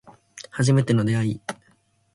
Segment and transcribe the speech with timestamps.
[0.49, 1.41] 初めての出会い